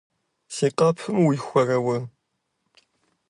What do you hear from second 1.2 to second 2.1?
уихуэрэ уэ?